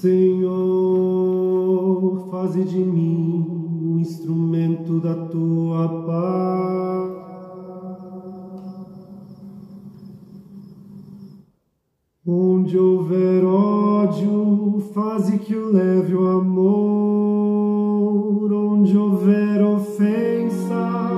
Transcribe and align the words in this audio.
Senhor, 0.00 0.48
faze 2.30 2.62
de 2.62 2.78
mim 2.78 3.44
um 3.82 3.98
instrumento 3.98 5.00
da 5.00 5.12
tua 5.26 5.88
paz. 6.06 7.18
Onde 12.24 12.78
houver 12.78 13.44
ódio, 13.44 14.80
faze 14.94 15.36
que 15.40 15.56
o 15.56 15.72
leve 15.72 16.14
o 16.14 16.28
amor. 16.28 17.72
Onde 18.52 18.96
houver 18.96 19.64
ofensa, 19.64 21.08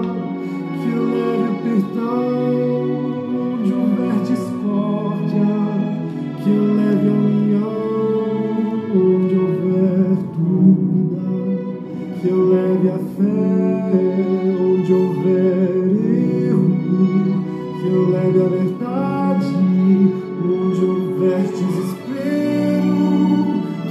que 0.82 0.88
o 0.88 1.04
leve 1.10 1.29
a 18.40 18.49
verdade. 18.49 19.46
Onde 20.43 20.85
houver 20.85 21.43
desespero, 21.43 22.94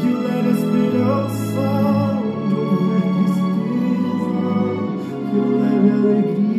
que 0.01 0.09
leve 0.13 0.47
a 0.47 0.51
esperança. 0.51 1.67
Onde 2.23 2.55
houver 2.55 3.03
tristeza, 3.15 4.39
que 5.29 5.39
leve 5.57 5.89
a 5.89 5.93
alegria. 5.93 6.49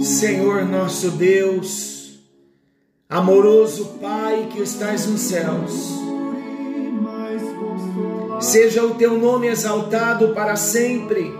Senhor 0.00 0.64
nosso 0.64 1.10
Deus, 1.12 2.18
amoroso 3.08 3.98
Pai 4.00 4.48
que 4.50 4.60
estás 4.62 5.06
nos 5.06 5.20
céus. 5.20 6.03
Seja 8.54 8.84
o 8.84 8.94
teu 8.94 9.18
nome 9.18 9.48
exaltado 9.48 10.28
para 10.28 10.54
sempre. 10.54 11.34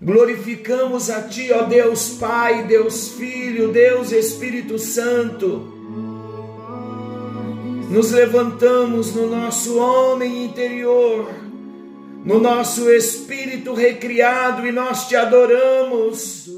Glorificamos 0.00 1.10
a 1.10 1.22
Ti, 1.22 1.50
ó 1.50 1.64
Deus 1.64 2.10
Pai, 2.10 2.62
Deus 2.62 3.08
Filho, 3.08 3.72
Deus 3.72 4.12
Espírito 4.12 4.78
Santo. 4.78 5.66
Nos 7.90 8.12
levantamos 8.12 9.16
no 9.16 9.26
nosso 9.26 9.80
homem 9.80 10.44
interior, 10.44 11.28
no 12.24 12.38
nosso 12.38 12.88
espírito 12.92 13.74
recriado 13.74 14.64
e 14.64 14.70
nós 14.70 15.08
te 15.08 15.16
adoramos. 15.16 16.48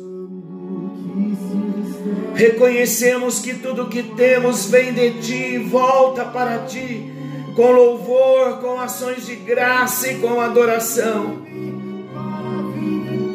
Reconhecemos 2.34 3.40
que 3.40 3.55
tudo 3.55 3.88
que 3.88 4.02
temos 4.02 4.66
vem 4.66 4.92
de 4.92 5.10
ti, 5.22 5.56
volta 5.56 6.27
para 6.27 6.58
ti, 6.66 7.13
com 7.55 7.70
louvor, 7.70 8.60
com 8.60 8.78
ações 8.80 9.27
de 9.27 9.36
graça 9.36 10.08
e 10.10 10.19
com 10.19 10.41
adoração. 10.41 11.44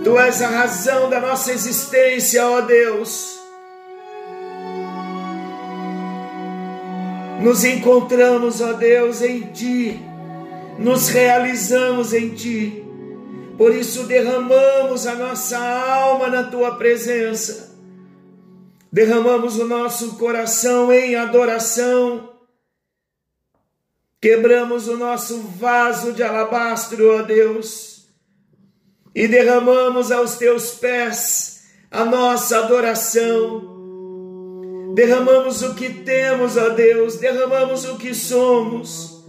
Tu 0.03 0.17
és 0.17 0.41
a 0.41 0.47
razão 0.47 1.09
da 1.09 1.19
nossa 1.19 1.51
existência, 1.51 2.45
ó 2.45 2.61
Deus. 2.61 3.39
Nos 7.41 7.63
encontramos, 7.63 8.59
ó 8.59 8.73
Deus, 8.73 9.21
em 9.21 9.41
ti, 9.53 9.99
nos 10.77 11.07
realizamos 11.07 12.13
em 12.13 12.29
ti. 12.29 12.83
Por 13.57 13.73
isso 13.73 14.03
derramamos 14.03 15.07
a 15.07 15.15
nossa 15.15 15.57
alma 15.57 16.27
na 16.27 16.43
tua 16.43 16.75
presença 16.75 17.69
derramamos 18.91 19.57
o 19.59 19.65
nosso 19.65 20.17
coração 20.17 20.91
em 20.91 21.15
adoração, 21.15 22.28
quebramos 24.21 24.87
o 24.87 24.97
nosso 24.97 25.41
vaso 25.41 26.13
de 26.13 26.21
alabastro, 26.21 27.17
ó 27.17 27.21
Deus, 27.21 28.07
e 29.15 29.27
derramamos 29.27 30.11
aos 30.11 30.35
teus 30.35 30.71
pés 30.71 31.63
a 31.89 32.05
nossa 32.05 32.59
adoração. 32.59 33.77
Derramamos 34.93 35.61
o 35.61 35.75
que 35.75 35.89
temos, 35.89 36.57
ó 36.57 36.69
Deus, 36.69 37.17
derramamos 37.17 37.85
o 37.85 37.97
que 37.97 38.13
somos, 38.13 39.23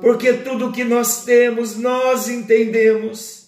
porque 0.00 0.32
tudo 0.32 0.72
que 0.72 0.84
nós 0.84 1.24
temos, 1.24 1.76
nós 1.76 2.28
entendemos 2.28 3.42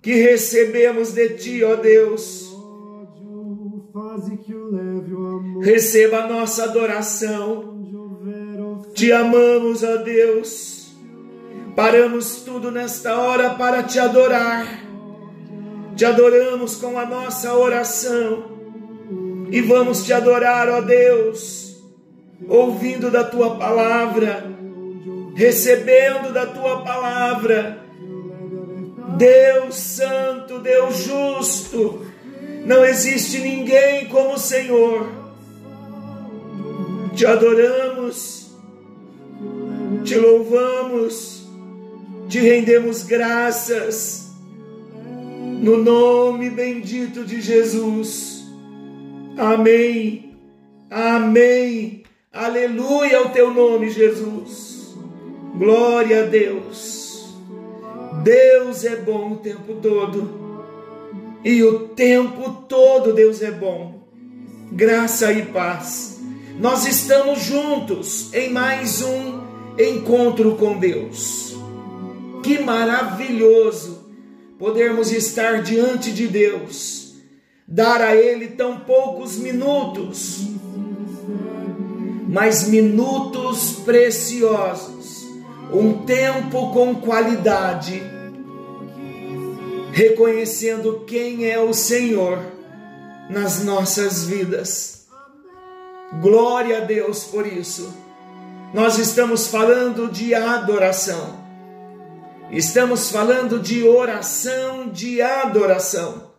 que 0.00 0.14
recebemos 0.14 1.12
de 1.12 1.30
ti, 1.30 1.64
ó 1.64 1.74
Deus. 1.74 2.48
o 2.52 3.88
o. 5.16 5.60
Receba 5.60 6.18
a 6.18 6.28
nossa 6.28 6.64
adoração. 6.64 7.77
Te 8.98 9.12
amamos, 9.12 9.84
ó 9.84 9.98
Deus. 9.98 10.88
Paramos 11.76 12.42
tudo 12.44 12.72
nesta 12.72 13.16
hora 13.16 13.50
para 13.50 13.84
te 13.84 14.00
adorar. 14.00 14.66
Te 15.94 16.04
adoramos 16.04 16.74
com 16.74 16.98
a 16.98 17.06
nossa 17.06 17.54
oração. 17.54 18.58
E 19.52 19.60
vamos 19.60 20.04
te 20.04 20.12
adorar, 20.12 20.68
ó 20.68 20.80
Deus, 20.80 21.76
ouvindo 22.48 23.08
da 23.08 23.22
tua 23.22 23.54
palavra, 23.54 24.44
recebendo 25.36 26.32
da 26.32 26.46
tua 26.46 26.82
palavra. 26.82 27.78
Deus 29.16 29.76
Santo, 29.76 30.58
Deus 30.58 31.04
Justo, 31.04 32.04
não 32.64 32.84
existe 32.84 33.38
ninguém 33.38 34.06
como 34.06 34.34
o 34.34 34.38
Senhor. 34.38 35.08
Te 37.14 37.24
adoramos, 37.24 38.47
te 40.04 40.16
louvamos, 40.16 41.48
te 42.28 42.38
rendemos 42.40 43.02
graças, 43.02 44.30
no 45.60 45.76
nome 45.78 46.50
bendito 46.50 47.24
de 47.24 47.40
Jesus. 47.40 48.44
Amém, 49.36 50.36
amém, 50.90 52.02
aleluia 52.32 53.18
ao 53.18 53.30
teu 53.30 53.52
nome, 53.52 53.90
Jesus. 53.90 54.96
Glória 55.56 56.22
a 56.22 56.26
Deus. 56.26 57.34
Deus 58.22 58.84
é 58.84 58.96
bom 58.96 59.32
o 59.32 59.36
tempo 59.36 59.74
todo, 59.80 60.28
e 61.44 61.62
o 61.62 61.88
tempo 61.88 62.64
todo 62.68 63.12
Deus 63.12 63.42
é 63.42 63.50
bom. 63.50 64.06
Graça 64.72 65.32
e 65.32 65.46
paz. 65.46 66.20
Nós 66.58 66.86
estamos 66.86 67.42
juntos 67.42 68.34
em 68.34 68.50
mais 68.50 69.00
um 69.00 69.47
encontro 69.78 70.56
com 70.56 70.78
Deus. 70.78 71.56
Que 72.42 72.58
maravilhoso 72.58 74.06
podermos 74.58 75.12
estar 75.12 75.62
diante 75.62 76.12
de 76.12 76.26
Deus, 76.26 77.14
dar 77.66 78.00
a 78.02 78.16
Ele 78.16 78.48
tão 78.48 78.80
poucos 78.80 79.36
minutos, 79.36 80.48
mas 82.28 82.66
minutos 82.66 83.74
preciosos, 83.84 85.26
um 85.72 86.04
tempo 86.04 86.72
com 86.72 86.96
qualidade, 86.96 88.02
reconhecendo 89.92 91.04
quem 91.06 91.48
é 91.48 91.58
o 91.60 91.72
Senhor 91.72 92.40
nas 93.30 93.62
nossas 93.62 94.24
vidas. 94.24 95.06
Glória 96.20 96.78
a 96.78 96.80
Deus 96.80 97.24
por 97.24 97.46
isso. 97.46 98.07
Nós 98.72 98.98
estamos 98.98 99.46
falando 99.46 100.10
de 100.12 100.34
adoração. 100.34 101.38
Estamos 102.50 103.10
falando 103.10 103.58
de 103.58 103.82
oração, 103.82 104.90
de 104.90 105.22
adoração. 105.22 106.32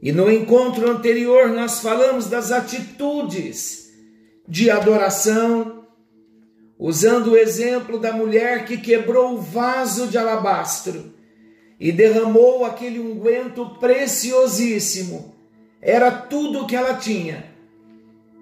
E 0.00 0.12
no 0.12 0.30
encontro 0.30 0.88
anterior 0.88 1.48
nós 1.48 1.80
falamos 1.80 2.26
das 2.26 2.52
atitudes 2.52 3.92
de 4.46 4.70
adoração, 4.70 5.84
usando 6.78 7.32
o 7.32 7.36
exemplo 7.36 7.98
da 7.98 8.12
mulher 8.12 8.64
que 8.64 8.76
quebrou 8.78 9.34
o 9.34 9.40
vaso 9.40 10.06
de 10.06 10.16
alabastro 10.16 11.12
e 11.80 11.90
derramou 11.90 12.64
aquele 12.64 13.00
unguento 13.00 13.66
preciosíssimo. 13.80 15.34
Era 15.82 16.12
tudo 16.12 16.62
o 16.62 16.66
que 16.68 16.76
ela 16.76 16.94
tinha. 16.94 17.52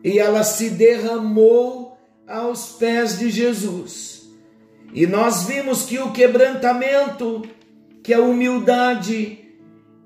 E 0.04 0.18
ela 0.18 0.44
se 0.44 0.68
derramou 0.68 1.85
aos 2.26 2.72
pés 2.72 3.18
de 3.18 3.30
Jesus. 3.30 4.28
E 4.92 5.06
nós 5.06 5.44
vimos 5.44 5.84
que 5.84 5.98
o 5.98 6.12
quebrantamento, 6.12 7.42
que 8.02 8.14
a 8.14 8.20
humildade 8.20 9.38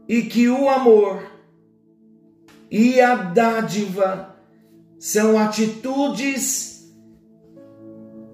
e 0.09 0.23
que 0.23 0.49
o 0.49 0.69
amor 0.69 1.23
e 2.71 3.01
a 3.01 3.15
dádiva 3.15 4.37
são 4.99 5.39
atitudes 5.39 6.93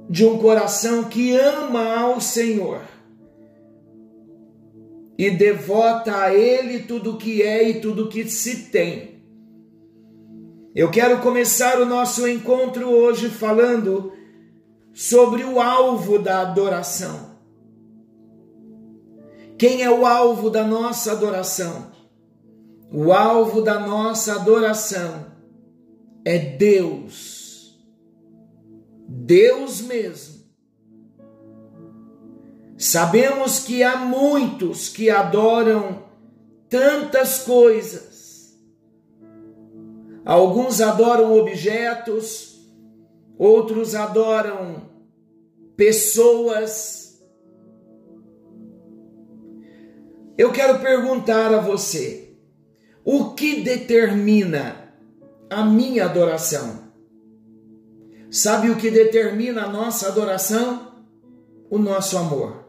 de 0.09 0.25
um 0.25 0.39
coração 0.39 1.05
que 1.05 1.33
ama 1.37 1.97
ao 1.97 2.21
Senhor. 2.21 2.83
e 5.19 5.31
devota 5.31 6.15
a 6.15 6.35
Ele 6.35 6.81
tudo 6.81 7.13
o 7.13 7.17
que 7.17 7.43
é 7.43 7.71
e 7.71 7.81
tudo 7.81 8.05
o 8.05 8.09
que 8.09 8.29
se 8.29 8.71
tem. 8.71 9.16
Eu 10.77 10.91
quero 10.91 11.23
começar 11.23 11.81
o 11.81 11.87
nosso 11.87 12.29
encontro 12.29 12.87
hoje 12.91 13.31
falando 13.31 14.13
sobre 14.93 15.43
o 15.43 15.59
alvo 15.59 16.19
da 16.19 16.43
adoração. 16.43 17.35
Quem 19.57 19.83
é 19.83 19.91
o 19.91 20.05
alvo 20.05 20.51
da 20.51 20.67
nossa 20.67 21.13
adoração? 21.13 21.91
O 22.93 23.11
alvo 23.11 23.63
da 23.63 23.81
nossa 23.81 24.35
adoração 24.35 25.33
é 26.23 26.39
Deus. 26.39 27.83
Deus 29.09 29.81
mesmo. 29.81 30.45
Sabemos 32.77 33.61
que 33.61 33.83
há 33.83 33.97
muitos 33.97 34.91
que 34.91 35.09
adoram 35.09 36.03
tantas 36.69 37.39
coisas. 37.39 38.16
Alguns 40.27 40.83
adoram 40.83 41.39
objetos, 41.39 42.61
outros 43.39 43.95
adoram 43.95 44.83
pessoas, 45.77 47.07
Eu 50.39 50.53
quero 50.53 50.81
perguntar 50.81 51.53
a 51.55 51.61
você: 51.61 52.37
o 53.05 53.31
que 53.31 53.63
determina 53.63 54.93
a 55.49 55.65
minha 55.65 56.05
adoração? 56.05 56.87
Sabe 58.31 58.69
o 58.69 58.77
que 58.77 58.91
determina 58.91 59.65
a 59.65 59.69
nossa 59.69 60.09
adoração? 60.09 60.93
O 61.71 61.79
nosso 61.79 62.19
amor. 62.19 62.67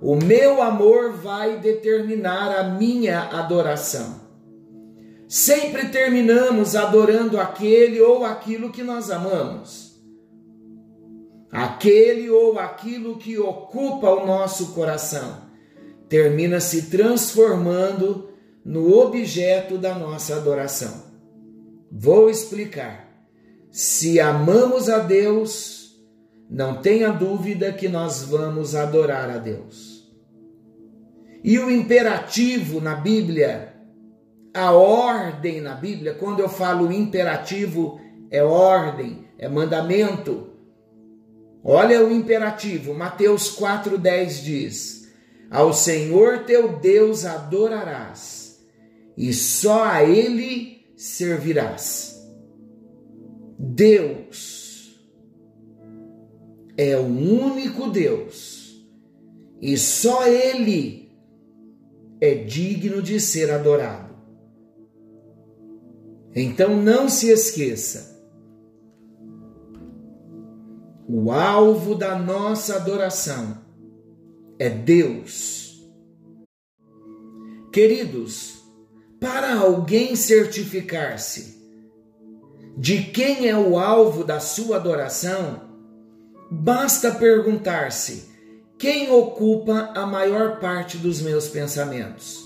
O 0.00 0.14
meu 0.14 0.62
amor 0.62 1.12
vai 1.12 1.58
determinar 1.58 2.56
a 2.56 2.62
minha 2.64 3.22
adoração. 3.22 4.23
Sempre 5.28 5.88
terminamos 5.88 6.76
adorando 6.76 7.40
aquele 7.40 8.00
ou 8.00 8.24
aquilo 8.24 8.70
que 8.70 8.82
nós 8.82 9.10
amamos. 9.10 9.94
Aquele 11.50 12.28
ou 12.30 12.58
aquilo 12.58 13.16
que 13.16 13.38
ocupa 13.38 14.10
o 14.10 14.26
nosso 14.26 14.72
coração 14.72 15.44
termina 16.08 16.60
se 16.60 16.90
transformando 16.90 18.28
no 18.64 18.92
objeto 18.98 19.78
da 19.78 19.94
nossa 19.94 20.36
adoração. 20.36 21.04
Vou 21.90 22.28
explicar. 22.28 23.08
Se 23.70 24.20
amamos 24.20 24.88
a 24.88 24.98
Deus, 24.98 26.00
não 26.48 26.80
tenha 26.80 27.10
dúvida 27.10 27.72
que 27.72 27.88
nós 27.88 28.22
vamos 28.22 28.74
adorar 28.74 29.30
a 29.30 29.38
Deus. 29.38 30.08
E 31.42 31.58
o 31.58 31.70
imperativo 31.70 32.80
na 32.80 32.94
Bíblia, 32.94 33.73
a 34.54 34.70
ordem 34.72 35.60
na 35.60 35.74
Bíblia, 35.74 36.14
quando 36.14 36.38
eu 36.40 36.48
falo 36.48 36.92
imperativo, 36.92 38.00
é 38.30 38.42
ordem, 38.42 39.26
é 39.36 39.48
mandamento. 39.48 40.50
Olha 41.62 42.04
o 42.04 42.12
imperativo, 42.12 42.94
Mateus 42.94 43.58
4,10 43.58 44.42
diz: 44.42 45.04
ao 45.50 45.72
Senhor 45.72 46.44
teu 46.44 46.78
Deus 46.78 47.24
adorarás, 47.24 48.60
e 49.16 49.32
só 49.32 49.84
a 49.84 50.02
Ele 50.02 50.84
servirás. 50.96 52.20
Deus 53.58 55.00
é 56.76 56.96
o 56.96 57.04
único 57.04 57.88
Deus, 57.88 58.84
e 59.60 59.76
só 59.76 60.26
Ele 60.26 61.12
é 62.20 62.34
digno 62.34 63.00
de 63.00 63.20
ser 63.20 63.50
adorado. 63.50 64.03
Então 66.34 66.76
não 66.76 67.08
se 67.08 67.28
esqueça, 67.30 68.14
o 71.08 71.30
alvo 71.30 71.94
da 71.94 72.18
nossa 72.18 72.76
adoração 72.76 73.58
é 74.58 74.68
Deus. 74.68 75.80
Queridos, 77.72 78.62
para 79.20 79.58
alguém 79.58 80.16
certificar-se 80.16 81.54
de 82.76 83.04
quem 83.04 83.48
é 83.48 83.56
o 83.56 83.78
alvo 83.78 84.24
da 84.24 84.40
sua 84.40 84.76
adoração, 84.76 85.62
basta 86.50 87.12
perguntar-se: 87.12 88.28
quem 88.78 89.10
ocupa 89.10 89.92
a 89.94 90.06
maior 90.06 90.58
parte 90.58 90.98
dos 90.98 91.20
meus 91.20 91.48
pensamentos? 91.48 92.43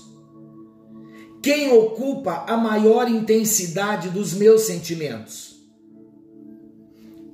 Quem 1.41 1.71
ocupa 1.71 2.45
a 2.47 2.57
maior 2.57 3.09
intensidade 3.09 4.09
dos 4.09 4.33
meus 4.33 4.63
sentimentos? 4.63 5.57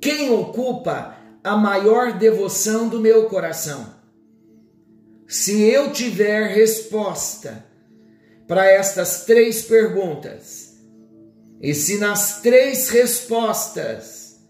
Quem 0.00 0.30
ocupa 0.30 1.16
a 1.42 1.56
maior 1.56 2.12
devoção 2.12 2.88
do 2.88 3.00
meu 3.00 3.28
coração? 3.28 3.94
Se 5.26 5.60
eu 5.62 5.92
tiver 5.92 6.54
resposta 6.54 7.66
para 8.46 8.64
estas 8.70 9.24
três 9.24 9.62
perguntas, 9.62 10.76
e 11.60 11.74
se 11.74 11.98
nas 11.98 12.40
três 12.42 12.88
respostas 12.90 14.40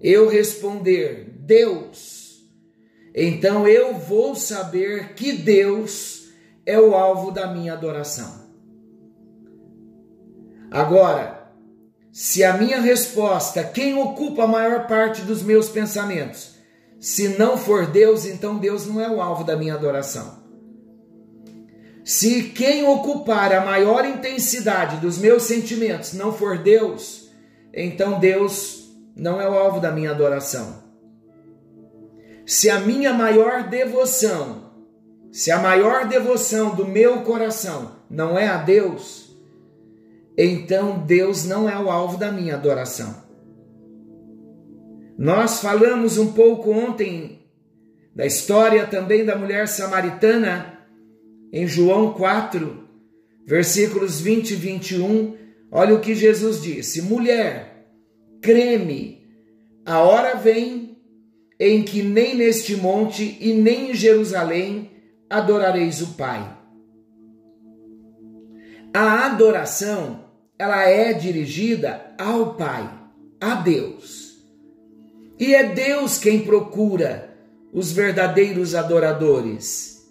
eu 0.00 0.28
responder 0.28 1.30
Deus, 1.40 2.42
então 3.14 3.68
eu 3.68 3.98
vou 3.98 4.34
saber 4.34 5.12
que 5.12 5.32
Deus 5.32 6.28
é 6.64 6.80
o 6.80 6.94
alvo 6.94 7.30
da 7.30 7.52
minha 7.52 7.74
adoração. 7.74 8.41
Agora, 10.72 11.48
se 12.10 12.42
a 12.42 12.56
minha 12.56 12.80
resposta, 12.80 13.62
quem 13.62 13.94
ocupa 13.94 14.44
a 14.44 14.46
maior 14.46 14.86
parte 14.86 15.20
dos 15.20 15.42
meus 15.42 15.68
pensamentos, 15.68 16.54
se 16.98 17.28
não 17.36 17.58
for 17.58 17.86
Deus, 17.86 18.24
então 18.24 18.56
Deus 18.56 18.86
não 18.86 18.98
é 18.98 19.10
o 19.10 19.20
alvo 19.20 19.44
da 19.44 19.54
minha 19.54 19.74
adoração. 19.74 20.40
Se 22.04 22.44
quem 22.44 22.86
ocupar 22.88 23.52
a 23.52 23.64
maior 23.64 24.04
intensidade 24.04 24.96
dos 24.96 25.18
meus 25.18 25.42
sentimentos 25.42 26.14
não 26.14 26.32
for 26.32 26.58
Deus, 26.58 27.30
então 27.72 28.18
Deus 28.18 28.90
não 29.14 29.40
é 29.40 29.48
o 29.48 29.54
alvo 29.54 29.78
da 29.78 29.92
minha 29.92 30.10
adoração. 30.10 30.82
Se 32.46 32.70
a 32.70 32.80
minha 32.80 33.12
maior 33.12 33.68
devoção, 33.68 34.72
se 35.30 35.50
a 35.50 35.58
maior 35.58 36.08
devoção 36.08 36.74
do 36.74 36.86
meu 36.86 37.20
coração 37.20 37.92
não 38.10 38.38
é 38.38 38.48
a 38.48 38.56
Deus, 38.56 39.21
então 40.36 41.04
Deus 41.06 41.44
não 41.44 41.68
é 41.68 41.78
o 41.78 41.90
alvo 41.90 42.16
da 42.16 42.32
minha 42.32 42.54
adoração. 42.54 43.22
Nós 45.18 45.60
falamos 45.60 46.18
um 46.18 46.32
pouco 46.32 46.70
ontem 46.70 47.40
da 48.14 48.26
história 48.26 48.86
também 48.86 49.24
da 49.24 49.36
mulher 49.36 49.68
samaritana 49.68 50.78
em 51.52 51.66
João 51.66 52.14
4, 52.14 52.88
versículos 53.46 54.20
20 54.20 54.50
e 54.50 54.56
21. 54.56 55.36
Olha 55.70 55.94
o 55.94 56.00
que 56.00 56.14
Jesus 56.14 56.62
disse: 56.62 57.02
Mulher, 57.02 57.86
creme, 58.40 59.22
a 59.84 60.00
hora 60.00 60.36
vem 60.36 60.96
em 61.58 61.82
que 61.82 62.02
nem 62.02 62.34
neste 62.34 62.74
monte 62.74 63.36
e 63.40 63.52
nem 63.54 63.90
em 63.90 63.94
Jerusalém 63.94 64.90
adorareis 65.30 66.00
o 66.00 66.14
Pai. 66.14 66.58
A 68.94 69.26
adoração, 69.26 70.21
ela 70.62 70.88
é 70.88 71.12
dirigida 71.12 72.14
ao 72.16 72.54
Pai, 72.54 72.88
a 73.40 73.56
Deus. 73.56 74.46
E 75.36 75.56
é 75.56 75.64
Deus 75.64 76.18
quem 76.18 76.44
procura 76.44 77.36
os 77.72 77.90
verdadeiros 77.90 78.72
adoradores. 78.72 80.08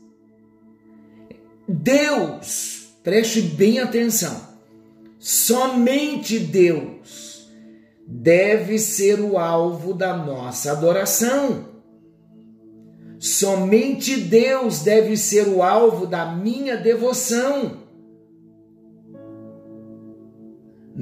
Deus, 1.66 2.90
preste 3.02 3.42
bem 3.42 3.80
atenção, 3.80 4.42
somente 5.18 6.38
Deus 6.38 7.50
deve 8.06 8.78
ser 8.78 9.22
o 9.22 9.38
alvo 9.38 9.94
da 9.94 10.18
nossa 10.18 10.74
adoração. 10.74 11.70
Somente 13.18 14.18
Deus 14.18 14.80
deve 14.80 15.16
ser 15.16 15.48
o 15.48 15.64
alvo 15.64 16.06
da 16.06 16.26
minha 16.26 16.76
devoção. 16.76 17.81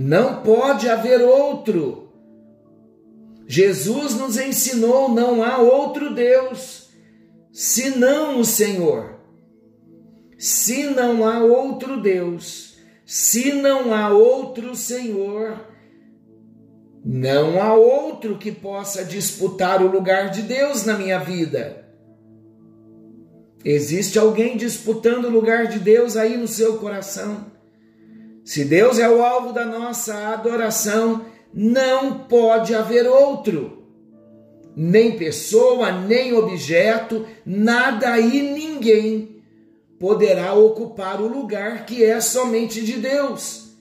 Não 0.02 0.42
pode 0.44 0.88
haver 0.88 1.20
outro. 1.22 2.08
Jesus 3.46 4.16
nos 4.16 4.38
ensinou: 4.38 5.10
não 5.10 5.44
há 5.44 5.58
outro 5.58 6.16
Deus 6.16 6.90
senão 7.52 8.40
o 8.40 8.46
Senhor. 8.46 9.20
Se 10.38 10.86
não 10.86 11.28
há 11.28 11.44
outro 11.44 12.02
Deus, 12.02 12.78
se 13.06 13.52
não 13.52 13.94
há 13.94 14.08
outro 14.08 14.74
Senhor, 14.74 15.68
não 17.04 17.62
há 17.62 17.74
outro 17.74 18.38
que 18.38 18.54
possa 18.54 19.04
disputar 19.04 19.84
o 19.84 19.92
lugar 19.92 20.30
de 20.30 20.44
Deus 20.44 20.86
na 20.86 20.98
minha 20.98 21.20
vida. 21.20 21.86
Existe 23.66 24.18
alguém 24.18 24.56
disputando 24.56 25.26
o 25.26 25.30
lugar 25.30 25.68
de 25.68 25.78
Deus 25.78 26.16
aí 26.16 26.38
no 26.38 26.48
seu 26.48 26.78
coração? 26.78 27.59
Se 28.50 28.66
Deus 28.66 28.98
é 28.98 29.08
o 29.08 29.24
alvo 29.24 29.54
da 29.54 29.64
nossa 29.64 30.30
adoração, 30.30 31.24
não 31.54 32.22
pode 32.22 32.74
haver 32.74 33.06
outro. 33.06 33.84
Nem 34.76 35.16
pessoa, 35.20 35.92
nem 35.92 36.34
objeto, 36.34 37.28
nada 37.46 38.20
e 38.20 38.42
ninguém 38.42 39.44
poderá 40.00 40.56
ocupar 40.56 41.22
o 41.22 41.28
lugar 41.28 41.86
que 41.86 42.04
é 42.04 42.20
somente 42.20 42.84
de 42.84 42.94
Deus. 42.94 43.78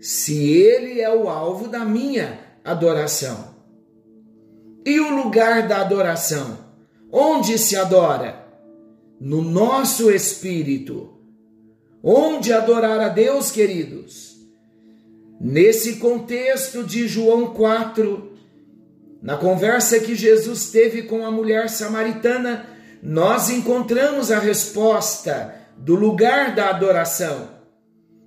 Se 0.00 0.48
Ele 0.48 1.00
é 1.00 1.12
o 1.12 1.28
alvo 1.28 1.66
da 1.66 1.84
minha 1.84 2.38
adoração. 2.64 3.52
E 4.86 5.00
o 5.00 5.10
lugar 5.24 5.66
da 5.66 5.80
adoração? 5.80 6.56
Onde 7.10 7.58
se 7.58 7.74
adora? 7.74 8.46
No 9.20 9.42
nosso 9.42 10.08
espírito. 10.08 11.21
Onde 12.02 12.52
adorar 12.52 12.98
a 12.98 13.08
Deus, 13.08 13.52
queridos? 13.52 14.36
Nesse 15.40 15.96
contexto 15.96 16.82
de 16.82 17.06
João 17.06 17.54
4, 17.54 18.32
na 19.22 19.36
conversa 19.36 20.00
que 20.00 20.16
Jesus 20.16 20.72
teve 20.72 21.02
com 21.02 21.24
a 21.24 21.30
mulher 21.30 21.70
samaritana, 21.70 22.66
nós 23.00 23.50
encontramos 23.50 24.32
a 24.32 24.40
resposta 24.40 25.54
do 25.76 25.94
lugar 25.94 26.56
da 26.56 26.70
adoração. 26.70 27.50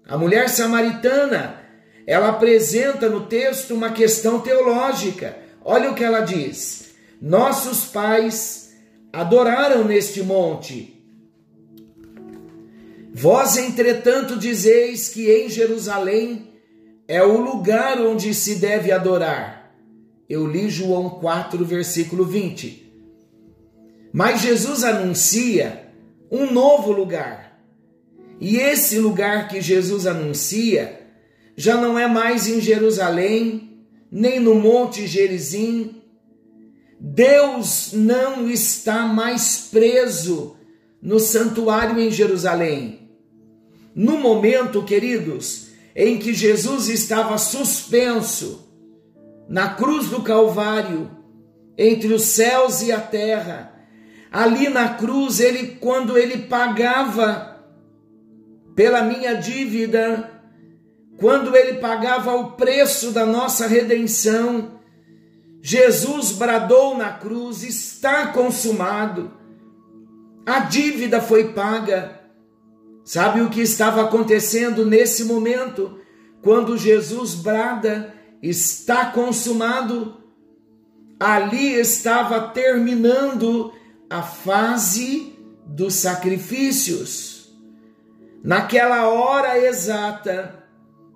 A 0.08 0.18
mulher 0.18 0.48
samaritana, 0.48 1.60
ela 2.08 2.30
apresenta 2.30 3.10
no 3.10 3.26
texto 3.26 3.74
uma 3.74 3.92
questão 3.92 4.40
teológica. 4.40 5.38
Olha 5.66 5.92
o 5.92 5.96
que 5.96 6.04
ela 6.04 6.22
diz: 6.22 6.94
Nossos 7.22 7.86
pais 7.88 8.74
adoraram 9.12 9.84
neste 9.84 10.24
monte 10.24 10.95
Vós, 13.18 13.56
entretanto, 13.56 14.36
dizeis 14.36 15.08
que 15.08 15.32
em 15.32 15.48
Jerusalém 15.50 16.50
é 17.08 17.24
o 17.24 17.40
lugar 17.40 18.02
onde 18.02 18.34
se 18.34 18.56
deve 18.56 18.92
adorar. 18.92 19.74
Eu 20.28 20.46
li 20.46 20.70
João 20.70 21.12
4, 21.12 21.64
versículo 21.64 22.26
20. 22.26 22.92
Mas 24.12 24.42
Jesus 24.42 24.84
anuncia 24.84 25.94
um 26.30 26.52
novo 26.52 26.92
lugar. 26.92 27.58
E 28.38 28.58
esse 28.58 29.00
lugar 29.00 29.48
que 29.48 29.62
Jesus 29.62 30.06
anuncia 30.06 31.00
já 31.56 31.78
não 31.78 31.98
é 31.98 32.08
mais 32.08 32.50
em 32.50 32.60
Jerusalém, 32.60 33.80
nem 34.12 34.42
no 34.42 34.56
Monte 34.56 35.08
Gerizim. 35.08 36.02
Deus 37.00 37.92
não 37.94 38.50
está 38.50 39.08
mais 39.08 39.70
preso 39.72 40.58
no 41.02 41.18
santuário 41.18 41.98
em 41.98 42.12
Jerusalém. 42.12 43.05
No 43.96 44.20
momento, 44.20 44.84
queridos, 44.84 45.70
em 45.96 46.20
que 46.20 46.34
Jesus 46.34 46.90
estava 46.90 47.38
suspenso 47.38 48.70
na 49.48 49.70
cruz 49.70 50.10
do 50.10 50.22
Calvário, 50.22 51.10
entre 51.78 52.14
os 52.14 52.24
céus 52.24 52.82
e 52.82 52.92
a 52.92 53.00
terra, 53.00 53.74
ali 54.32 54.68
na 54.68 54.96
cruz, 54.96 55.40
ele 55.40 55.78
quando 55.80 56.18
ele 56.18 56.40
pagava 56.40 57.64
pela 58.76 59.02
minha 59.02 59.36
dívida, 59.36 60.30
quando 61.18 61.56
ele 61.56 61.80
pagava 61.80 62.36
o 62.36 62.52
preço 62.52 63.12
da 63.12 63.26
nossa 63.26 63.68
redenção, 63.68 64.80
Jesus 65.62 66.34
bradou 66.34 66.98
na 66.98 67.14
cruz: 67.14 67.64
está 67.64 68.28
consumado. 68.28 69.32
A 70.46 70.60
dívida 70.60 71.22
foi 71.22 71.54
paga. 71.54 72.15
Sabe 73.06 73.42
o 73.42 73.52
que 73.52 73.62
estava 73.62 74.02
acontecendo 74.02 74.84
nesse 74.84 75.26
momento? 75.26 76.00
Quando 76.42 76.76
Jesus 76.76 77.36
brada, 77.36 78.16
está 78.42 79.12
consumado, 79.12 80.18
ali 81.20 81.76
estava 81.76 82.50
terminando 82.50 83.72
a 84.10 84.24
fase 84.24 85.34
dos 85.68 85.94
sacrifícios. 85.94 87.56
Naquela 88.44 89.08
hora 89.08 89.60
exata, 89.60 90.64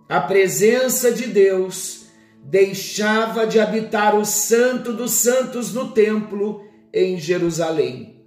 a 0.08 0.22
presença 0.22 1.12
de 1.12 1.26
Deus 1.26 2.06
deixava 2.44 3.48
de 3.48 3.60
habitar 3.60 4.16
o 4.16 4.24
Santo 4.24 4.94
dos 4.94 5.12
Santos 5.12 5.74
no 5.74 5.92
templo 5.92 6.64
em 6.94 7.18
Jerusalém. 7.18 8.19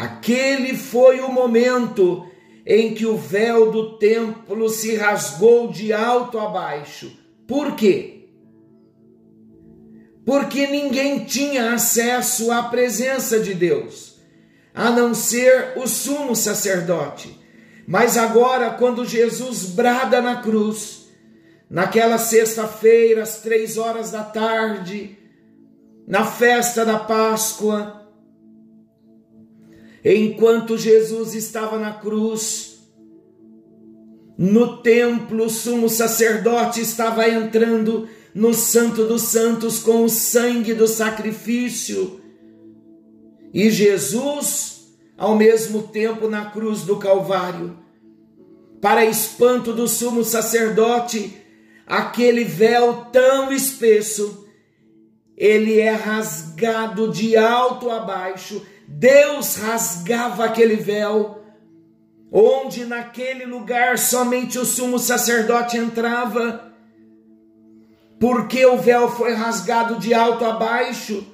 Aquele 0.00 0.74
foi 0.74 1.20
o 1.20 1.30
momento 1.30 2.26
em 2.64 2.94
que 2.94 3.04
o 3.04 3.18
véu 3.18 3.70
do 3.70 3.98
templo 3.98 4.70
se 4.70 4.96
rasgou 4.96 5.68
de 5.68 5.92
alto 5.92 6.38
a 6.38 6.48
baixo. 6.48 7.14
Por 7.46 7.76
quê? 7.76 8.30
Porque 10.24 10.66
ninguém 10.66 11.24
tinha 11.26 11.74
acesso 11.74 12.50
à 12.50 12.62
presença 12.62 13.40
de 13.40 13.52
Deus, 13.52 14.18
a 14.74 14.90
não 14.90 15.12
ser 15.12 15.74
o 15.76 15.86
sumo 15.86 16.34
sacerdote. 16.34 17.38
Mas 17.86 18.16
agora, 18.16 18.70
quando 18.70 19.04
Jesus 19.04 19.66
brada 19.66 20.22
na 20.22 20.36
cruz, 20.36 21.10
naquela 21.68 22.16
sexta-feira, 22.16 23.22
às 23.22 23.42
três 23.42 23.76
horas 23.76 24.12
da 24.12 24.22
tarde, 24.22 25.18
na 26.08 26.24
festa 26.24 26.86
da 26.86 26.98
Páscoa, 26.98 27.99
Enquanto 30.04 30.78
Jesus 30.78 31.34
estava 31.34 31.78
na 31.78 31.92
cruz, 31.92 32.78
no 34.36 34.78
templo, 34.78 35.44
o 35.44 35.50
sumo 35.50 35.88
sacerdote 35.88 36.80
estava 36.80 37.28
entrando 37.28 38.08
no 38.34 38.54
Santo 38.54 39.04
dos 39.04 39.22
Santos 39.22 39.80
com 39.80 40.02
o 40.04 40.08
sangue 40.08 40.72
do 40.72 40.86
sacrifício. 40.86 42.20
E 43.52 43.68
Jesus, 43.70 44.94
ao 45.18 45.36
mesmo 45.36 45.82
tempo, 45.82 46.28
na 46.28 46.46
cruz 46.46 46.82
do 46.82 46.96
Calvário, 46.96 47.76
para 48.80 49.04
espanto 49.04 49.74
do 49.74 49.86
sumo 49.86 50.24
sacerdote, 50.24 51.36
aquele 51.86 52.44
véu 52.44 53.08
tão 53.12 53.52
espesso, 53.52 54.46
ele 55.36 55.78
é 55.78 55.90
rasgado 55.90 57.10
de 57.10 57.36
alto 57.36 57.90
a 57.90 58.00
baixo 58.00 58.62
Deus 58.92 59.54
rasgava 59.54 60.44
aquele 60.44 60.74
véu, 60.74 61.40
onde 62.30 62.84
naquele 62.84 63.46
lugar 63.46 63.96
somente 63.96 64.58
o 64.58 64.64
sumo 64.64 64.98
sacerdote 64.98 65.78
entrava, 65.78 66.72
porque 68.18 68.66
o 68.66 68.76
véu 68.76 69.08
foi 69.08 69.32
rasgado 69.32 69.98
de 69.98 70.12
alto 70.12 70.44
a 70.44 70.54
baixo. 70.54 71.24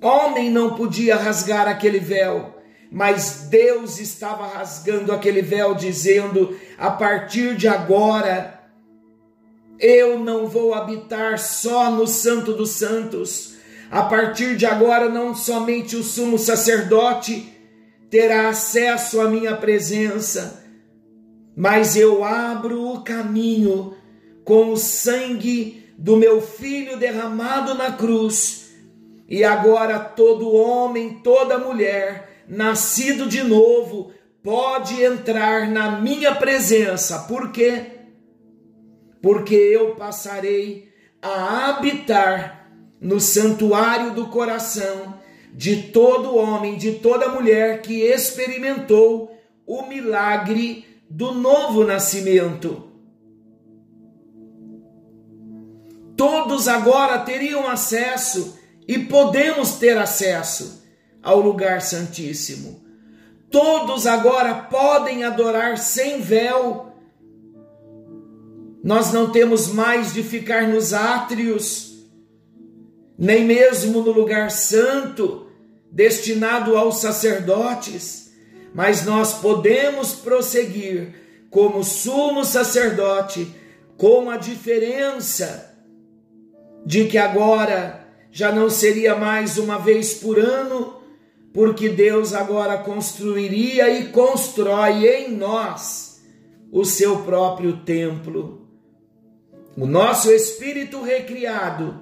Homem 0.00 0.50
não 0.50 0.74
podia 0.74 1.16
rasgar 1.16 1.68
aquele 1.68 2.00
véu, 2.00 2.56
mas 2.90 3.46
Deus 3.50 4.00
estava 4.00 4.46
rasgando 4.46 5.12
aquele 5.12 5.42
véu, 5.42 5.74
dizendo: 5.74 6.58
a 6.78 6.90
partir 6.90 7.56
de 7.56 7.68
agora, 7.68 8.58
eu 9.78 10.18
não 10.18 10.46
vou 10.46 10.72
habitar 10.72 11.38
só 11.38 11.90
no 11.90 12.06
Santo 12.06 12.54
dos 12.54 12.70
Santos 12.70 13.52
a 13.92 14.04
partir 14.04 14.56
de 14.56 14.64
agora, 14.64 15.10
não 15.10 15.34
somente 15.34 15.96
o 15.96 16.02
sumo 16.02 16.38
sacerdote 16.38 17.52
terá 18.08 18.48
acesso 18.48 19.20
à 19.20 19.28
minha 19.28 19.54
presença, 19.54 20.64
mas 21.54 21.94
eu 21.94 22.24
abro 22.24 22.88
o 22.88 23.04
caminho 23.04 23.94
com 24.46 24.72
o 24.72 24.78
sangue 24.78 25.92
do 25.98 26.16
meu 26.16 26.40
filho 26.40 26.96
derramado 26.96 27.74
na 27.74 27.92
cruz. 27.92 28.72
E 29.28 29.44
agora 29.44 29.98
todo 29.98 30.50
homem, 30.50 31.20
toda 31.22 31.58
mulher, 31.58 32.44
nascido 32.48 33.26
de 33.26 33.42
novo, 33.42 34.10
pode 34.42 35.02
entrar 35.02 35.70
na 35.70 36.00
minha 36.00 36.34
presença. 36.34 37.18
Por 37.28 37.52
quê? 37.52 37.88
Porque 39.20 39.54
eu 39.54 39.96
passarei 39.96 40.88
a 41.20 41.68
habitar 41.68 42.61
no 43.02 43.18
santuário 43.18 44.14
do 44.14 44.28
coração 44.28 45.20
de 45.52 45.88
todo 45.88 46.36
homem, 46.36 46.78
de 46.78 46.92
toda 46.92 47.28
mulher 47.28 47.82
que 47.82 48.00
experimentou 48.00 49.36
o 49.66 49.82
milagre 49.82 50.86
do 51.10 51.32
novo 51.32 51.84
nascimento. 51.84 52.88
Todos 56.16 56.68
agora 56.68 57.18
teriam 57.18 57.68
acesso 57.68 58.56
e 58.86 58.98
podemos 59.00 59.72
ter 59.72 59.98
acesso 59.98 60.84
ao 61.20 61.40
lugar 61.40 61.82
santíssimo. 61.82 62.82
Todos 63.50 64.06
agora 64.06 64.54
podem 64.54 65.24
adorar 65.24 65.76
sem 65.76 66.20
véu. 66.20 66.92
Nós 68.82 69.12
não 69.12 69.30
temos 69.30 69.66
mais 69.66 70.14
de 70.14 70.22
ficar 70.22 70.68
nos 70.68 70.94
átrios 70.94 71.91
nem 73.18 73.44
mesmo 73.44 74.02
no 74.02 74.12
lugar 74.12 74.50
santo, 74.50 75.46
destinado 75.90 76.76
aos 76.76 77.00
sacerdotes, 77.00 78.32
mas 78.74 79.04
nós 79.04 79.34
podemos 79.34 80.14
prosseguir 80.14 81.14
como 81.50 81.84
sumo 81.84 82.44
sacerdote, 82.44 83.54
com 83.98 84.30
a 84.30 84.38
diferença 84.38 85.76
de 86.84 87.04
que 87.04 87.18
agora 87.18 88.08
já 88.30 88.50
não 88.50 88.70
seria 88.70 89.14
mais 89.14 89.58
uma 89.58 89.78
vez 89.78 90.14
por 90.14 90.38
ano, 90.38 91.02
porque 91.52 91.90
Deus 91.90 92.32
agora 92.32 92.78
construiria 92.78 93.90
e 93.90 94.08
constrói 94.08 95.06
em 95.06 95.36
nós 95.36 96.22
o 96.72 96.84
seu 96.84 97.18
próprio 97.18 97.84
templo. 97.84 98.66
O 99.76 99.86
nosso 99.86 100.30
espírito 100.32 101.02
recriado 101.02 102.00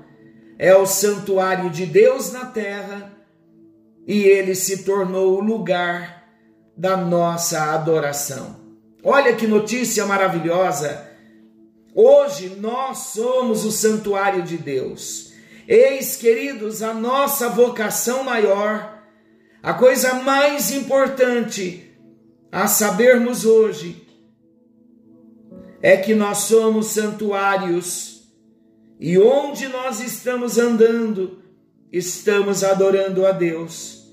é 0.60 0.76
o 0.76 0.84
santuário 0.84 1.70
de 1.70 1.86
Deus 1.86 2.32
na 2.32 2.44
terra 2.44 3.10
e 4.06 4.24
ele 4.24 4.54
se 4.54 4.84
tornou 4.84 5.38
o 5.38 5.40
lugar 5.40 6.28
da 6.76 6.98
nossa 6.98 7.72
adoração. 7.72 8.60
Olha 9.02 9.34
que 9.34 9.46
notícia 9.46 10.04
maravilhosa! 10.04 11.08
Hoje 11.94 12.56
nós 12.60 12.98
somos 13.14 13.64
o 13.64 13.72
santuário 13.72 14.42
de 14.42 14.58
Deus. 14.58 15.32
Eis, 15.66 16.14
queridos, 16.16 16.82
a 16.82 16.92
nossa 16.92 17.48
vocação 17.48 18.22
maior 18.22 19.00
a 19.62 19.74
coisa 19.74 20.14
mais 20.14 20.70
importante 20.70 21.90
a 22.50 22.66
sabermos 22.66 23.44
hoje 23.44 24.06
é 25.82 25.96
que 25.98 26.14
nós 26.14 26.38
somos 26.38 26.88
santuários 26.88 28.09
e 29.00 29.18
onde 29.18 29.66
nós 29.68 30.00
estamos 30.00 30.58
andando, 30.58 31.42
estamos 31.90 32.62
adorando 32.62 33.26
a 33.26 33.32
Deus, 33.32 34.06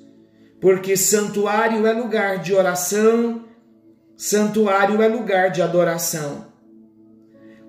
porque 0.61 0.95
santuário 0.95 1.85
é 1.85 1.91
lugar 1.91 2.39
de 2.39 2.53
oração, 2.53 3.45
santuário 4.15 5.01
é 5.01 5.07
lugar 5.07 5.51
de 5.51 5.61
adoração. 5.61 6.47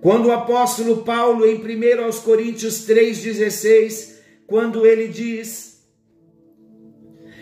Quando 0.00 0.26
o 0.26 0.32
apóstolo 0.32 0.98
Paulo, 0.98 1.44
em 1.44 1.56
1 1.56 2.20
Coríntios 2.22 2.86
3,16, 2.86 4.14
quando 4.46 4.86
ele 4.86 5.08
diz: 5.08 5.68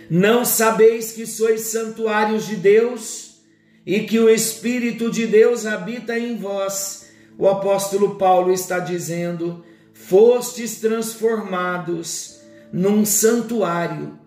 não 0.08 0.44
sabeis 0.44 1.12
que 1.12 1.26
sois 1.26 1.62
santuários 1.62 2.46
de 2.46 2.56
Deus 2.56 3.42
e 3.84 4.00
que 4.00 4.18
o 4.18 4.30
Espírito 4.30 5.10
de 5.10 5.26
Deus 5.26 5.66
habita 5.66 6.18
em 6.18 6.36
vós? 6.36 7.05
O 7.38 7.48
apóstolo 7.48 8.16
Paulo 8.16 8.52
está 8.52 8.78
dizendo: 8.78 9.64
fostes 9.92 10.80
transformados 10.80 12.40
num 12.72 13.04
santuário, 13.04 14.18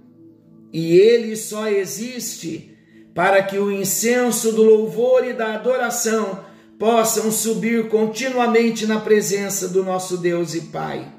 e 0.72 0.94
ele 0.94 1.36
só 1.36 1.68
existe 1.68 2.78
para 3.14 3.44
que 3.44 3.58
o 3.58 3.72
incenso 3.72 4.54
do 4.54 4.64
louvor 4.64 5.26
e 5.26 5.34
da 5.34 5.56
adoração 5.56 6.46
possam 6.78 7.32
subir 7.32 7.90
continuamente 7.90 8.86
na 8.86 9.00
presença 9.00 9.68
do 9.68 9.84
nosso 9.84 10.18
Deus 10.18 10.54
e 10.54 10.62
Pai. 10.62 11.14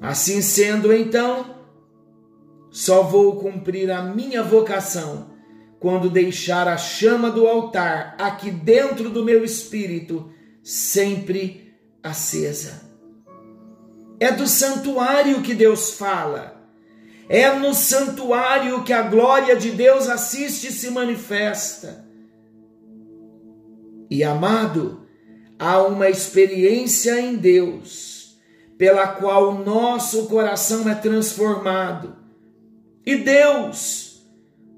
Assim 0.00 0.40
sendo, 0.40 0.92
então, 0.92 1.54
só 2.70 3.02
vou 3.02 3.36
cumprir 3.36 3.90
a 3.90 4.02
minha 4.02 4.42
vocação 4.42 5.29
quando 5.80 6.10
deixar 6.10 6.68
a 6.68 6.76
chama 6.76 7.30
do 7.30 7.48
altar 7.48 8.14
aqui 8.18 8.50
dentro 8.50 9.10
do 9.10 9.24
meu 9.24 9.42
espírito 9.42 10.30
sempre 10.62 11.74
acesa. 12.02 12.82
É 14.20 14.30
do 14.30 14.46
santuário 14.46 15.40
que 15.40 15.54
Deus 15.54 15.94
fala. 15.94 16.60
É 17.28 17.52
no 17.58 17.72
santuário 17.72 18.84
que 18.84 18.92
a 18.92 19.02
glória 19.02 19.56
de 19.56 19.70
Deus 19.70 20.08
assiste 20.08 20.68
e 20.68 20.72
se 20.72 20.90
manifesta. 20.90 22.04
E 24.10 24.22
amado, 24.22 25.06
há 25.58 25.82
uma 25.82 26.10
experiência 26.10 27.18
em 27.18 27.36
Deus 27.36 28.38
pela 28.76 29.06
qual 29.08 29.54
o 29.54 29.64
nosso 29.64 30.26
coração 30.26 30.88
é 30.88 30.94
transformado 30.94 32.20
e 33.04 33.16
Deus 33.16 33.99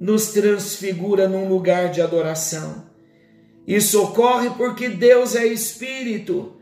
nos 0.02 0.32
transfigura 0.32 1.28
num 1.28 1.48
lugar 1.48 1.92
de 1.92 2.02
adoração. 2.02 2.86
Isso 3.64 4.02
ocorre 4.02 4.50
porque 4.50 4.88
Deus 4.88 5.36
é 5.36 5.46
Espírito 5.46 6.56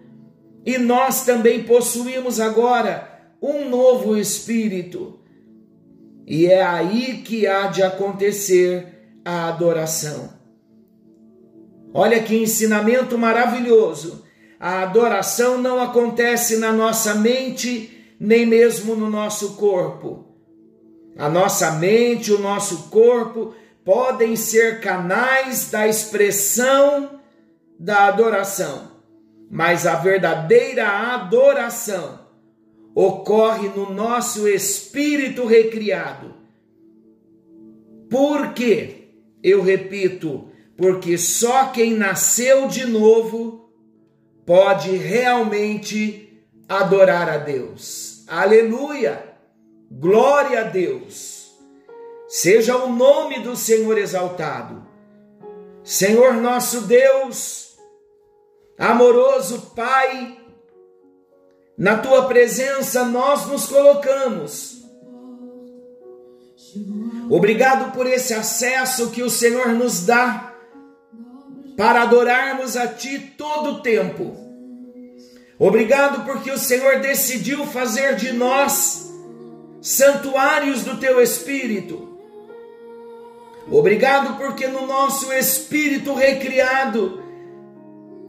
e 0.62 0.76
nós 0.76 1.24
também 1.24 1.62
possuímos 1.62 2.38
agora 2.38 3.32
um 3.40 3.66
novo 3.66 4.14
Espírito. 4.14 5.20
E 6.26 6.48
é 6.48 6.62
aí 6.62 7.22
que 7.24 7.46
há 7.46 7.68
de 7.68 7.82
acontecer 7.82 9.16
a 9.24 9.48
adoração. 9.48 10.34
Olha 11.94 12.22
que 12.22 12.36
ensinamento 12.36 13.16
maravilhoso! 13.16 14.22
A 14.60 14.82
adoração 14.82 15.56
não 15.56 15.80
acontece 15.80 16.58
na 16.58 16.70
nossa 16.70 17.14
mente, 17.14 18.14
nem 18.20 18.44
mesmo 18.44 18.94
no 18.94 19.08
nosso 19.08 19.54
corpo 19.56 20.29
a 21.20 21.28
nossa 21.28 21.72
mente, 21.72 22.32
o 22.32 22.38
nosso 22.38 22.88
corpo 22.88 23.54
podem 23.84 24.34
ser 24.36 24.80
canais 24.80 25.70
da 25.70 25.86
expressão 25.86 27.20
da 27.78 28.06
adoração, 28.06 28.92
mas 29.50 29.86
a 29.86 29.96
verdadeira 29.96 30.88
adoração 30.88 32.20
ocorre 32.94 33.68
no 33.68 33.92
nosso 33.92 34.48
espírito 34.48 35.44
recriado. 35.44 36.34
Por 38.08 38.54
quê? 38.54 39.10
Eu 39.42 39.60
repito, 39.60 40.48
porque 40.74 41.18
só 41.18 41.66
quem 41.66 41.92
nasceu 41.92 42.66
de 42.66 42.86
novo 42.86 43.70
pode 44.46 44.96
realmente 44.96 46.42
adorar 46.66 47.28
a 47.28 47.36
Deus. 47.36 48.24
Aleluia! 48.26 49.29
Glória 49.90 50.60
a 50.60 50.64
Deus. 50.64 51.50
Seja 52.28 52.76
o 52.76 52.92
nome 52.92 53.40
do 53.40 53.56
Senhor 53.56 53.98
exaltado. 53.98 54.86
Senhor 55.82 56.34
nosso 56.34 56.82
Deus, 56.82 57.76
amoroso 58.78 59.72
Pai, 59.74 60.38
na 61.76 61.98
tua 61.98 62.26
presença 62.28 63.04
nós 63.04 63.46
nos 63.46 63.66
colocamos. 63.66 64.84
Obrigado 67.28 67.92
por 67.92 68.06
esse 68.06 68.32
acesso 68.32 69.10
que 69.10 69.24
o 69.24 69.30
Senhor 69.30 69.70
nos 69.70 70.06
dá 70.06 70.54
para 71.76 72.02
adorarmos 72.02 72.76
a 72.76 72.86
Ti 72.86 73.34
todo 73.36 73.70
o 73.70 73.82
tempo. 73.82 74.36
Obrigado 75.58 76.24
porque 76.24 76.52
o 76.52 76.58
Senhor 76.58 77.00
decidiu 77.00 77.66
fazer 77.66 78.14
de 78.14 78.32
nós 78.32 79.09
santuários 79.80 80.84
do 80.84 80.98
teu 80.98 81.20
espírito. 81.20 82.18
Obrigado 83.70 84.36
porque 84.36 84.66
no 84.66 84.86
nosso 84.86 85.32
espírito 85.32 86.14
recriado, 86.14 87.22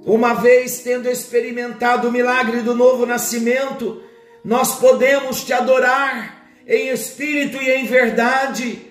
uma 0.06 0.34
vez 0.34 0.80
tendo 0.80 1.10
experimentado 1.10 2.08
o 2.08 2.12
milagre 2.12 2.62
do 2.62 2.76
novo 2.76 3.06
nascimento, 3.06 4.02
nós 4.44 4.76
podemos 4.80 5.44
te 5.44 5.54
adorar 5.54 6.48
em 6.68 6.90
espírito 6.90 7.62
e 7.62 7.72
em 7.72 7.86
verdade. 7.86 8.88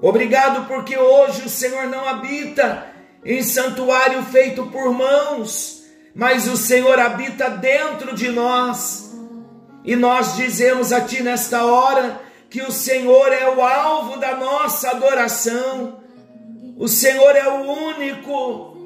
Obrigado 0.00 0.66
porque 0.66 0.96
hoje 0.96 1.42
o 1.46 1.48
Senhor 1.48 1.86
não 1.86 2.06
habita 2.06 2.88
em 3.24 3.42
santuário 3.42 4.22
feito 4.24 4.66
por 4.66 4.92
mãos, 4.92 5.84
mas 6.14 6.48
o 6.48 6.56
Senhor 6.56 6.98
habita 6.98 7.48
dentro 7.48 8.14
de 8.14 8.28
nós. 8.28 9.11
E 9.84 9.96
nós 9.96 10.36
dizemos 10.36 10.92
a 10.92 11.00
Ti 11.00 11.22
nesta 11.22 11.64
hora 11.64 12.20
que 12.48 12.62
o 12.62 12.70
Senhor 12.70 13.32
é 13.32 13.48
o 13.48 13.62
alvo 13.62 14.18
da 14.18 14.36
nossa 14.36 14.90
adoração, 14.90 16.00
o 16.76 16.86
Senhor 16.86 17.34
é 17.34 17.48
o 17.48 17.62
único 17.62 18.76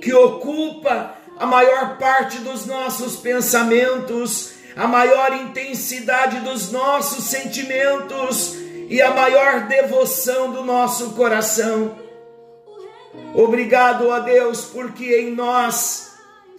que 0.00 0.12
ocupa 0.14 1.14
a 1.38 1.46
maior 1.46 1.98
parte 1.98 2.38
dos 2.38 2.66
nossos 2.66 3.16
pensamentos, 3.16 4.52
a 4.76 4.86
maior 4.86 5.34
intensidade 5.34 6.40
dos 6.40 6.70
nossos 6.70 7.24
sentimentos 7.24 8.54
e 8.88 9.00
a 9.02 9.10
maior 9.10 9.66
devoção 9.66 10.52
do 10.52 10.64
nosso 10.64 11.10
coração. 11.10 11.96
Obrigado 13.34 14.10
a 14.10 14.20
Deus, 14.20 14.64
porque 14.64 15.16
em 15.16 15.34
nós 15.34 16.12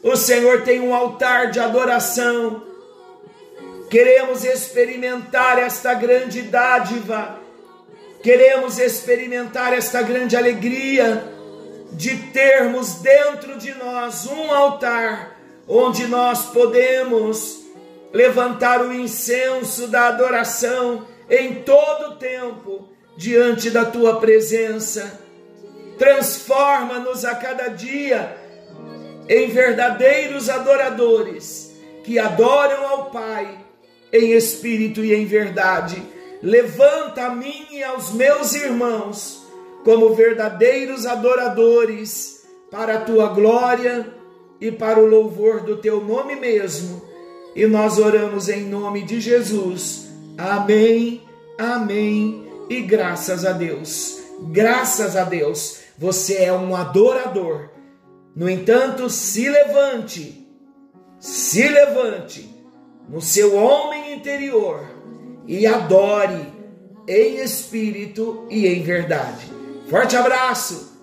o 0.03 0.15
Senhor 0.15 0.63
tem 0.63 0.81
um 0.81 0.93
altar 0.93 1.51
de 1.51 1.59
adoração 1.59 2.72
Queremos 3.93 4.43
experimentar 4.43 5.59
esta 5.59 5.93
grande 5.93 6.41
dádiva, 6.41 7.39
queremos 8.23 8.79
experimentar 8.79 9.71
esta 9.71 10.01
grande 10.01 10.35
alegria 10.35 11.23
de 11.91 12.17
termos 12.31 12.95
dentro 12.95 13.55
de 13.55 13.71
nós 13.75 14.25
um 14.25 14.51
altar 14.51 15.37
onde 15.67 16.07
nós 16.07 16.47
podemos 16.47 17.65
levantar 18.11 18.81
o 18.81 18.91
incenso 18.91 19.85
da 19.85 20.07
adoração 20.07 21.05
em 21.29 21.61
todo 21.61 22.15
tempo 22.15 22.89
diante 23.15 23.69
da 23.69 23.85
tua 23.85 24.19
presença. 24.19 25.21
Transforma-nos 25.99 27.23
a 27.23 27.35
cada 27.35 27.67
dia 27.67 28.35
em 29.29 29.49
verdadeiros 29.49 30.49
adoradores 30.49 31.71
que 32.03 32.17
adoram 32.17 32.87
ao 32.87 33.11
Pai 33.11 33.62
em 34.13 34.33
espírito 34.33 35.03
e 35.03 35.13
em 35.13 35.25
verdade. 35.25 36.01
Levanta 36.41 37.25
a 37.25 37.35
mim 37.35 37.65
e 37.71 37.83
aos 37.83 38.13
meus 38.13 38.53
irmãos 38.53 39.43
como 39.83 40.13
verdadeiros 40.13 41.05
adoradores 41.05 42.43
para 42.69 42.97
a 42.97 43.01
tua 43.01 43.29
glória 43.29 44.13
e 44.61 44.71
para 44.71 44.99
o 44.99 45.05
louvor 45.05 45.61
do 45.61 45.77
teu 45.77 46.03
nome 46.03 46.35
mesmo. 46.35 47.01
E 47.55 47.65
nós 47.65 47.97
oramos 47.97 48.49
em 48.49 48.63
nome 48.63 49.03
de 49.03 49.19
Jesus. 49.19 50.07
Amém, 50.37 51.21
amém 51.57 52.45
e 52.69 52.81
graças 52.81 53.45
a 53.45 53.51
Deus. 53.51 54.19
Graças 54.51 55.15
a 55.15 55.23
Deus, 55.23 55.79
você 55.97 56.35
é 56.35 56.53
um 56.53 56.75
adorador. 56.75 57.69
No 58.35 58.49
entanto, 58.49 59.09
se 59.09 59.47
levante, 59.47 60.47
se 61.19 61.67
levante 61.67 62.49
no 63.07 63.21
seu 63.21 63.55
homem 63.55 64.02
interior 64.13 64.85
e 65.47 65.65
adore 65.65 66.47
em 67.07 67.37
espírito 67.41 68.45
e 68.49 68.67
em 68.67 68.81
verdade. 68.81 69.45
Forte 69.89 70.15
abraço! 70.15 70.93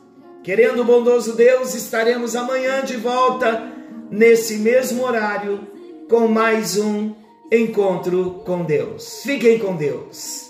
Querendo 0.43 0.81
o 0.81 0.85
bondoso 0.85 1.37
Deus, 1.37 1.75
estaremos 1.75 2.35
amanhã 2.35 2.83
de 2.83 2.97
volta, 2.97 3.71
nesse 4.11 4.57
mesmo 4.57 5.05
horário, 5.05 5.69
com 6.09 6.27
mais 6.27 6.79
um 6.79 7.15
encontro 7.53 8.43
com 8.47 8.65
Deus. 8.65 9.21
Fiquem 9.23 9.59
com 9.59 9.77
Deus. 9.77 10.50